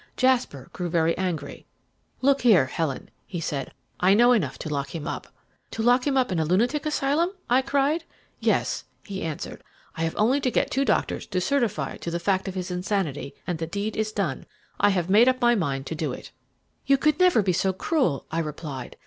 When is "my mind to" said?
15.39-15.93